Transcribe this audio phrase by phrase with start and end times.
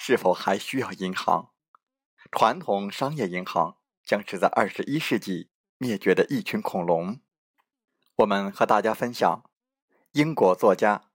[0.00, 1.50] 是否还需要银行？
[2.30, 7.20] 传统商业银行将是在二十一世纪灭绝的一群恐龙。
[8.18, 9.44] 我们和大家分享
[10.12, 11.10] 英国作家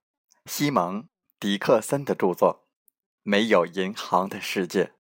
[0.46, 1.04] 西蒙·
[1.40, 2.68] 迪克森的著作
[3.24, 4.92] 《没有银行的世界》。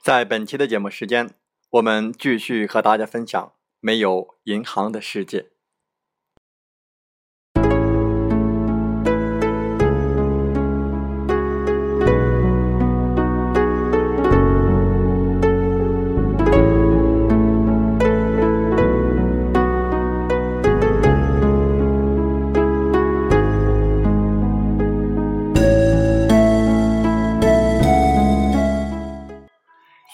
[0.00, 1.34] 在本期的节目时间。
[1.72, 5.50] 我们继续和大家分享没有银行的世界。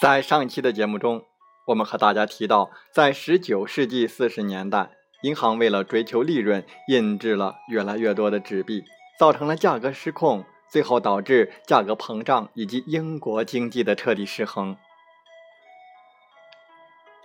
[0.04, 1.24] 在上一期的节目中。
[1.68, 4.90] 我们和大家提到，在19世纪40年代，
[5.22, 8.84] 银行为了追求利润，印制了越来越多的纸币，
[9.18, 14.76] 造成了价格失控，最后导致价格膨胀以及英国经济的彻底失衡。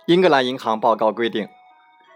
[0.06, 1.50] 英格兰银行报告规定，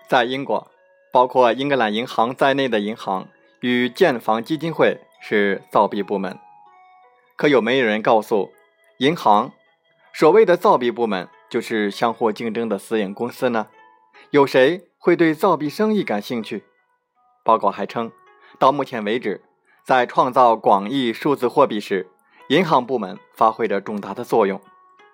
[0.09, 0.71] 在英国，
[1.13, 3.29] 包括英格兰银行在内的银行
[3.61, 6.39] 与建房基金会是造币部门。
[7.37, 8.51] 可有没有人告诉
[8.97, 9.53] 银行，
[10.17, 11.29] 所谓的造币部门？
[11.51, 13.67] 就是相互竞争的私营公司呢？
[14.31, 16.63] 有谁会对造币生意感兴趣？
[17.45, 18.13] 报告还称，
[18.61, 19.43] 到目前为止，
[19.85, 22.09] 在创造广义数字货币时，
[22.47, 24.61] 银行部门发挥着重大的作用。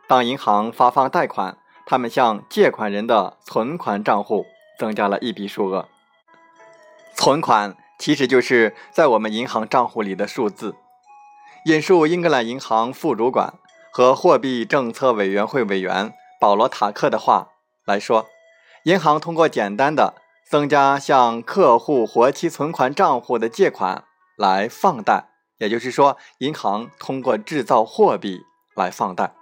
[0.07, 1.57] 当银行发放贷款，
[1.87, 4.45] 他们向借款人的存款账户
[4.79, 5.89] 增加了一笔数额。
[7.15, 10.77] 存款其实就是在我们银行账户里的数字。
[11.67, 13.55] 引述英格兰银行副主管
[13.93, 16.13] 和货币政策委员会委员。
[16.41, 17.49] 保罗·塔克的话
[17.85, 18.27] 来说，
[18.85, 20.15] 银行通过简单的
[20.49, 24.05] 增加向客户活期存款账户的借款
[24.39, 28.41] 来放贷，也就是说，银行通过制造货币
[28.75, 29.35] 来放贷。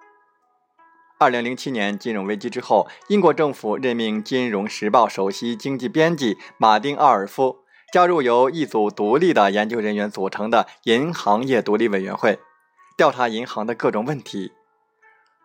[1.20, 7.58] 二零零七年金融危机之后，英国政府任命《金融时报》首席经济编辑马丁·奥尔夫
[7.92, 12.38] 加入由一组独立的研究人员组成的银行业独立委员会，
[12.98, 14.52] 调查银行的各种问题。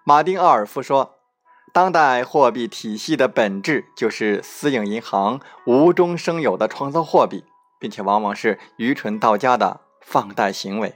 [0.04, 1.20] 马丁·奥尔夫说。
[1.72, 7.46] 当代货币体系的本质就是私营银行无中生有的创造货币，
[7.80, 10.94] 并且往往是愚蠢到家的放贷行为。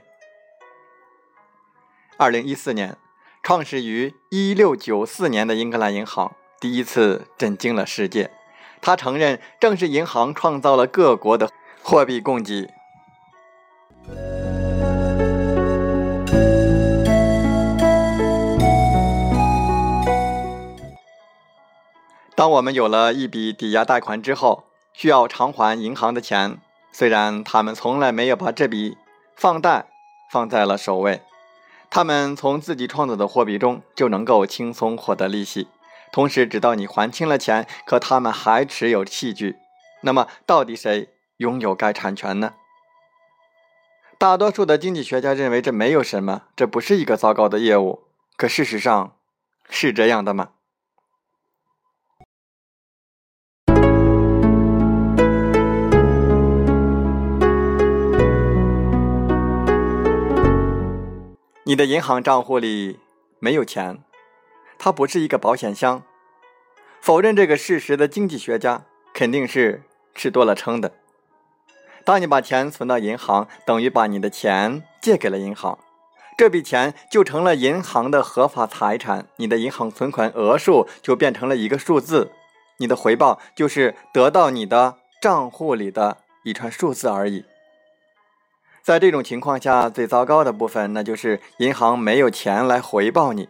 [2.16, 2.96] 二零一四年，
[3.42, 8.30] 创始于一六九四年的英格兰银行第一次震惊了世界。
[8.80, 11.50] 他承认，正是银行创造了各国的
[11.82, 12.72] 货币供给。
[22.38, 24.62] 当我们有了一笔抵押贷款之后，
[24.92, 26.60] 需要偿还银行的钱，
[26.92, 28.96] 虽然他们从来没有把这笔
[29.34, 29.88] 放贷
[30.30, 31.20] 放在了首位，
[31.90, 35.66] 他们从自己创造的货币中就能够轻松获得利息，
[36.12, 39.56] 同时直到你还清了钱，可他们还持有器具。
[40.02, 41.08] 那么，到底谁
[41.38, 42.54] 拥有该产权呢？
[44.16, 48.04] 大多数的经济学家认为这没有什么，这不是一个糟糕的业务。
[48.36, 49.16] 可事实上，
[49.68, 50.50] 是这样的吗？
[61.68, 62.98] 你的银行账户里
[63.40, 64.02] 没有钱，
[64.78, 66.02] 它不是一个保险箱。
[66.98, 69.82] 否认这个事实的经济学家肯定是
[70.14, 70.94] 吃多了撑的。
[72.06, 75.78] 当你把钱存到银行，等于把你的钱借给了银行，
[76.38, 82.32] 这笔钱就成了银行的合法财产，你的银行存款额数就变成了一个数字，
[82.78, 87.44] 你的回报就是得到你的账户里的一串数字而已。
[88.82, 93.48] 在这种情况下，最糟糕的部分，那就是银行没有钱来回报你。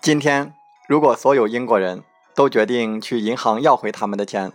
[0.00, 0.52] 今天，
[0.88, 2.02] 如果所有英国人
[2.34, 4.52] 都决定去银行要回他们的钱，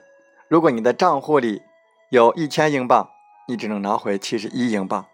[0.49, 1.61] 如果你的账户里
[2.09, 3.09] 有一千英镑，
[3.47, 5.05] 你只能拿回七十一英镑。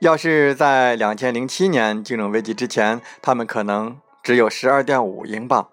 [0.00, 5.70] 要是在两千零七年金融危机之前，他们可能只有十二点五英镑。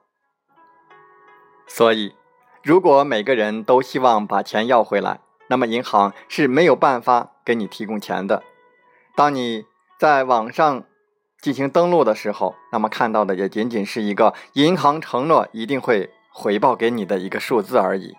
[1.68, 2.16] 所以，
[2.64, 7.34] 如果每个人都希望把钱要回来，那么银行是没有办法。
[7.46, 8.44] 给你提供钱的。
[9.16, 9.66] 当你
[10.00, 10.84] 在网上
[11.40, 18.16] 进行登录的时候，那么看到的也仅仅是一个银行承诺一定会回报给你的一个数字而已。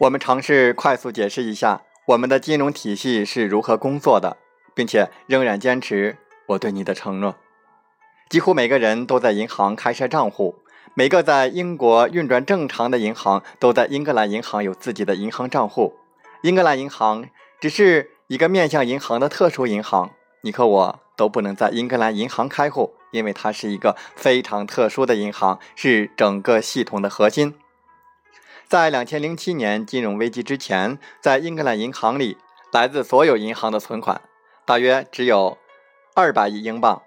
[0.00, 4.36] 我们尝试快速解释一下我们的金融体系是如何工作的，
[4.74, 6.16] 并且仍然坚持
[6.46, 7.34] 我对你的承诺。
[8.28, 10.56] 几乎每个人都在银行开设账户，
[10.92, 15.94] 每个在英国运转正常的银行都在英格兰银行有自己的银行账户。
[16.42, 17.26] 英格兰银行
[17.58, 20.10] 只是一个面向银行的特殊银行，
[20.42, 27.54] 你和我都不能在英格兰银行开户，因为它是一个非常特殊的银行，是整个系统的核心。
[28.68, 32.36] 在两千零七年金融危机之前，在英格兰银行里，
[32.70, 34.20] 来自所有银行的存款
[34.66, 35.56] 大约只有
[36.14, 37.00] 二百亿英镑。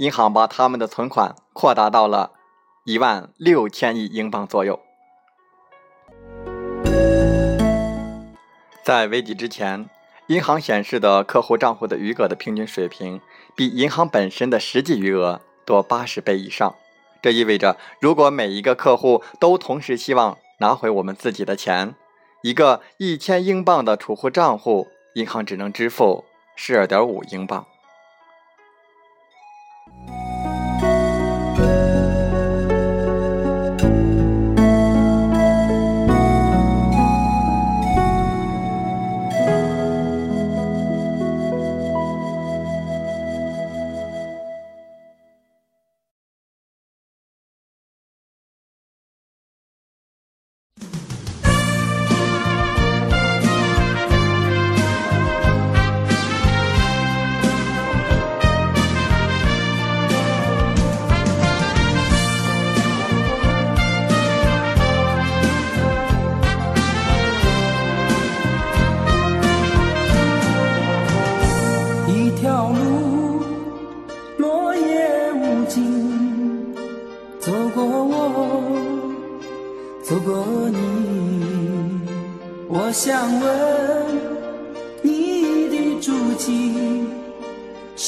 [0.00, 2.32] 银行把他们的存款扩大到了
[2.86, 4.80] 一万六千亿英镑左右。
[8.82, 9.90] 在危机之前，
[10.28, 13.20] 银行显示的客户账户的余额的平均水平
[13.54, 16.74] 比银行本身的实际余额多八十倍以上。
[17.20, 21.94] 这意味着，如果每一个客户都同时希望拿回我们自己的钱，
[22.40, 26.24] 一个一千英镑的储户账户，银行只能支付
[26.56, 27.66] 十二点五英镑。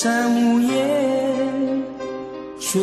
[0.03, 1.85] 山无言，
[2.59, 2.83] 水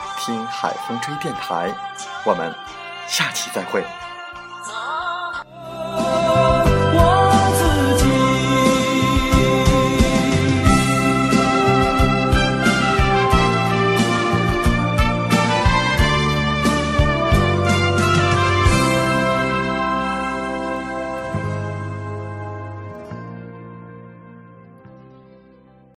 [0.23, 1.73] 听海风吹电台”，
[2.23, 2.53] 我们
[3.07, 3.83] 下期再会。